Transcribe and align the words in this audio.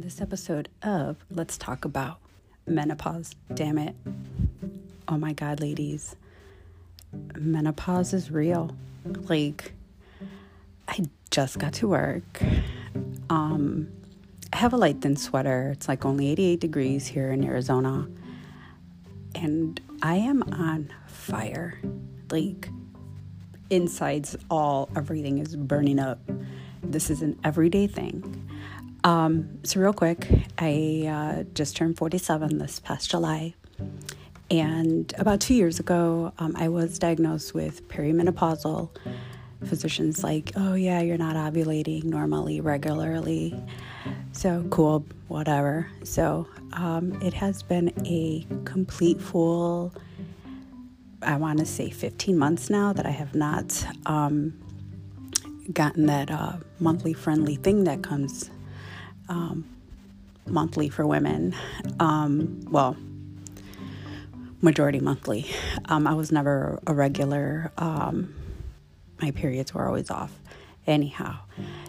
this 0.00 0.20
episode 0.20 0.68
of 0.82 1.16
Let's 1.30 1.58
Talk 1.58 1.84
About 1.84 2.18
Menopause. 2.66 3.34
Damn 3.52 3.76
it. 3.76 3.94
Oh 5.08 5.18
my 5.18 5.32
God, 5.34 5.60
ladies. 5.60 6.16
Menopause 7.36 8.14
is 8.14 8.30
real. 8.30 8.74
Like, 9.04 9.72
I 10.88 11.04
just 11.30 11.58
got 11.58 11.74
to 11.74 11.88
work. 11.88 12.42
Um, 13.28 13.88
I 14.52 14.56
have 14.56 14.72
a 14.72 14.76
light 14.76 15.02
thin 15.02 15.16
sweater. 15.16 15.70
It's 15.72 15.86
like 15.86 16.04
only 16.04 16.28
88 16.30 16.60
degrees 16.60 17.06
here 17.06 17.30
in 17.30 17.44
Arizona. 17.44 18.08
And 19.34 19.80
I 20.02 20.16
am 20.16 20.42
on 20.44 20.92
fire. 21.08 21.78
Like, 22.30 22.70
insides 23.68 24.36
all, 24.50 24.88
everything 24.96 25.38
is 25.38 25.56
burning 25.56 25.98
up. 25.98 26.20
This 26.82 27.10
is 27.10 27.20
an 27.20 27.38
everyday 27.44 27.86
thing. 27.86 28.49
Um, 29.04 29.58
so, 29.64 29.80
real 29.80 29.92
quick, 29.92 30.28
I 30.58 31.06
uh, 31.06 31.42
just 31.54 31.76
turned 31.76 31.96
47 31.96 32.58
this 32.58 32.80
past 32.80 33.10
July. 33.10 33.54
And 34.50 35.12
about 35.16 35.40
two 35.40 35.54
years 35.54 35.78
ago, 35.78 36.32
um, 36.38 36.54
I 36.56 36.68
was 36.68 36.98
diagnosed 36.98 37.54
with 37.54 37.86
perimenopausal. 37.88 38.90
Physicians 39.64 40.24
like, 40.24 40.52
oh 40.56 40.74
yeah, 40.74 41.00
you're 41.00 41.18
not 41.18 41.36
ovulating 41.36 42.04
normally, 42.04 42.60
regularly. 42.60 43.54
So 44.32 44.66
cool, 44.70 45.04
whatever. 45.28 45.86
So 46.02 46.48
um, 46.72 47.20
it 47.22 47.34
has 47.34 47.62
been 47.62 47.92
a 48.04 48.46
complete 48.64 49.20
full. 49.20 49.94
I 51.22 51.36
want 51.36 51.58
to 51.58 51.66
say 51.66 51.90
15 51.90 52.36
months 52.36 52.70
now 52.70 52.92
that 52.94 53.06
I 53.06 53.10
have 53.10 53.34
not 53.34 53.86
um, 54.06 54.58
gotten 55.72 56.06
that 56.06 56.30
uh, 56.30 56.54
monthly 56.80 57.12
friendly 57.12 57.56
thing 57.56 57.84
that 57.84 58.02
comes 58.02 58.50
um, 59.30 59.64
monthly 60.46 60.90
for 60.90 61.06
women. 61.06 61.54
Um, 61.98 62.60
well, 62.68 62.96
majority 64.60 65.00
monthly. 65.00 65.46
Um, 65.86 66.06
I 66.06 66.14
was 66.14 66.30
never 66.30 66.78
a 66.86 66.92
regular. 66.92 67.72
Um, 67.78 68.34
my 69.22 69.30
periods 69.30 69.72
were 69.72 69.86
always 69.86 70.10
off. 70.10 70.32
Anyhow, 70.86 71.38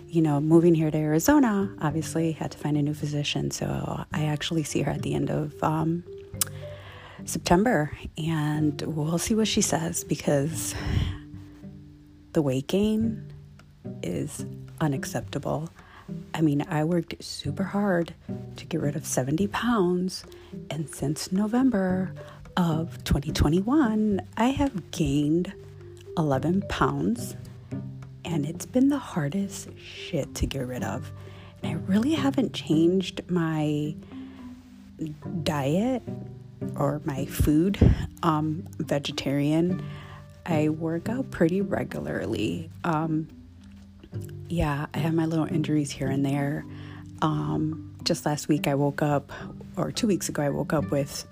you 0.07 0.21
know, 0.21 0.39
moving 0.39 0.75
here 0.75 0.91
to 0.91 0.97
Arizona, 0.97 1.73
obviously 1.81 2.33
had 2.33 2.51
to 2.51 2.57
find 2.57 2.77
a 2.77 2.81
new 2.81 2.93
physician. 2.93 3.49
So 3.51 4.05
I 4.13 4.25
actually 4.25 4.63
see 4.63 4.81
her 4.83 4.91
at 4.91 5.01
the 5.01 5.15
end 5.15 5.29
of 5.31 5.61
um, 5.63 6.03
September, 7.25 7.91
and 8.17 8.81
we'll 8.81 9.17
see 9.17 9.33
what 9.33 9.47
she 9.47 9.61
says 9.61 10.03
because 10.03 10.75
the 12.33 12.41
weight 12.41 12.67
gain 12.67 13.33
is 14.03 14.45
unacceptable. 14.79 15.69
I 16.33 16.41
mean, 16.41 16.65
I 16.69 16.83
worked 16.83 17.23
super 17.23 17.63
hard 17.63 18.13
to 18.55 18.65
get 18.65 18.81
rid 18.81 18.95
of 18.95 19.05
70 19.05 19.47
pounds, 19.47 20.23
and 20.69 20.89
since 20.89 21.31
November 21.31 22.13
of 22.57 23.03
2021, 23.03 24.21
I 24.37 24.47
have 24.47 24.91
gained 24.91 25.53
11 26.17 26.63
pounds, 26.69 27.35
and 28.25 28.45
it's 28.45 28.65
been 28.65 28.89
the 28.89 28.97
hardest 28.97 29.69
shit 29.77 30.33
to 30.35 30.45
get 30.45 30.67
rid 30.67 30.83
of. 30.83 31.11
And 31.61 31.71
I 31.71 31.81
really 31.91 32.13
haven't 32.13 32.53
changed 32.53 33.21
my 33.29 33.95
diet 35.43 36.03
or 36.75 37.01
my 37.05 37.25
food. 37.25 37.77
Um, 38.23 38.65
vegetarian. 38.77 39.83
I 40.45 40.69
work 40.69 41.09
out 41.09 41.31
pretty 41.31 41.61
regularly. 41.61 42.69
Um, 42.83 43.27
yeah, 44.51 44.87
I 44.93 44.99
have 44.99 45.13
my 45.13 45.25
little 45.25 45.45
injuries 45.45 45.91
here 45.91 46.07
and 46.07 46.25
there. 46.25 46.65
Um, 47.21 47.95
just 48.03 48.25
last 48.25 48.47
week, 48.47 48.67
I 48.67 48.75
woke 48.75 49.01
up, 49.01 49.31
or 49.77 49.91
two 49.91 50.07
weeks 50.07 50.27
ago, 50.27 50.43
I 50.43 50.49
woke 50.49 50.73
up 50.73 50.91
with 50.91 51.25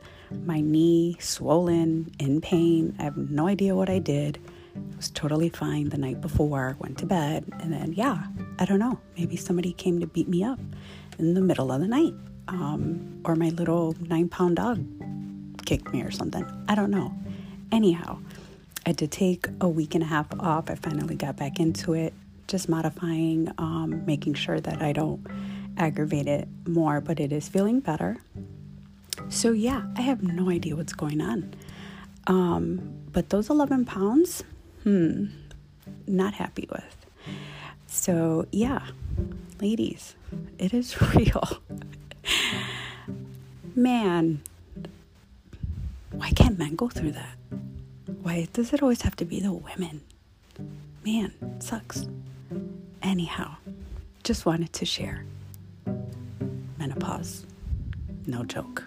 my 0.45 0.61
knee 0.61 1.17
swollen, 1.19 2.13
in 2.19 2.39
pain. 2.39 2.95
I 2.99 3.03
have 3.03 3.17
no 3.17 3.47
idea 3.47 3.75
what 3.75 3.89
I 3.89 3.99
did. 3.99 4.37
It 4.75 4.95
was 4.95 5.09
totally 5.09 5.49
fine 5.49 5.89
the 5.89 5.97
night 5.97 6.21
before, 6.21 6.77
went 6.79 6.97
to 6.99 7.05
bed, 7.05 7.45
and 7.59 7.73
then, 7.73 7.93
yeah, 7.93 8.23
I 8.59 8.65
don't 8.65 8.79
know. 8.79 8.99
Maybe 9.17 9.35
somebody 9.35 9.73
came 9.73 9.99
to 9.99 10.07
beat 10.07 10.29
me 10.29 10.43
up 10.43 10.59
in 11.17 11.33
the 11.33 11.41
middle 11.41 11.71
of 11.71 11.81
the 11.81 11.87
night. 11.87 12.13
Um, 12.47 13.21
or 13.25 13.35
my 13.35 13.49
little 13.49 13.95
nine 13.99 14.29
pound 14.29 14.55
dog 14.55 14.83
kicked 15.65 15.91
me 15.91 16.01
or 16.01 16.09
something. 16.09 16.45
I 16.67 16.73
don't 16.73 16.89
know. 16.89 17.13
Anyhow, 17.71 18.19
I 18.87 18.91
did 18.91 19.11
take 19.11 19.47
a 19.61 19.67
week 19.67 19.93
and 19.93 20.03
a 20.03 20.07
half 20.07 20.27
off. 20.39 20.69
I 20.69 20.75
finally 20.75 21.15
got 21.15 21.35
back 21.35 21.59
into 21.59 21.93
it, 21.93 22.13
just 22.49 22.67
modifying, 22.67 23.51
um, 23.57 24.03
making 24.05 24.33
sure 24.33 24.59
that 24.59 24.81
I 24.81 24.91
don't 24.91 25.25
aggravate 25.77 26.27
it 26.27 26.47
more, 26.67 26.99
but 26.99 27.19
it 27.19 27.31
is 27.31 27.47
feeling 27.47 27.79
better. 27.79 28.17
So, 29.29 29.51
yeah, 29.51 29.83
I 29.95 30.01
have 30.01 30.23
no 30.23 30.49
idea 30.49 30.75
what's 30.75 30.93
going 30.93 31.21
on. 31.21 31.53
Um, 32.27 32.93
but 33.13 33.29
those 33.29 33.49
11 33.49 33.85
pounds, 33.85 34.43
hmm, 34.83 35.25
not 36.07 36.33
happy 36.33 36.67
with. 36.71 37.05
So, 37.87 38.47
yeah, 38.51 38.81
ladies, 39.61 40.15
it 40.57 40.73
is 40.73 40.99
real. 41.15 41.61
Man, 43.75 44.41
why 46.11 46.31
can't 46.31 46.57
men 46.57 46.75
go 46.75 46.89
through 46.89 47.11
that? 47.13 47.37
Why 48.21 48.47
does 48.51 48.73
it 48.73 48.81
always 48.81 49.03
have 49.03 49.15
to 49.17 49.25
be 49.25 49.39
the 49.39 49.53
women? 49.53 50.01
Man, 51.05 51.31
sucks. 51.59 52.07
Anyhow, 53.01 53.55
just 54.23 54.45
wanted 54.45 54.73
to 54.73 54.85
share. 54.85 55.25
Menopause. 56.77 57.45
No 58.25 58.43
joke. 58.43 58.83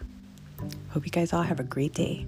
Hope 0.91 1.05
you 1.05 1.11
guys 1.11 1.33
all 1.33 1.43
have 1.43 1.61
a 1.61 1.65
great 1.65 1.95
day. 1.95 2.27